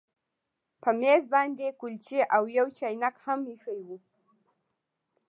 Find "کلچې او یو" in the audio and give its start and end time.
1.79-2.67